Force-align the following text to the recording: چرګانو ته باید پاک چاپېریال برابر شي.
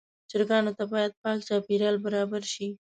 چرګانو 0.29 0.71
ته 0.77 0.83
باید 0.91 1.11
پاک 1.21 1.39
چاپېریال 1.47 1.95
برابر 2.05 2.43
شي. 2.53 2.67